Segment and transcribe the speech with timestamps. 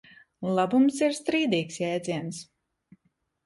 [0.59, 2.43] Labums ir strīdīgs jēdziens.